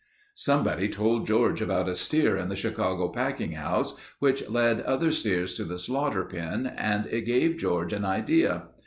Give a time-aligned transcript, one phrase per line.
[0.33, 5.53] "Somebody told George about a steer in the Chicago packing house which led other steers
[5.53, 8.69] to the slaughter pen and it gave George an idea.